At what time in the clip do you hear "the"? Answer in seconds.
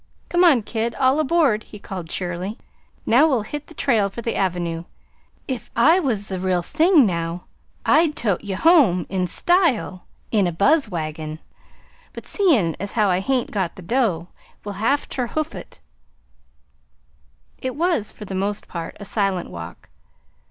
3.67-3.75, 4.23-4.33, 6.27-6.39, 13.75-13.83, 18.25-18.33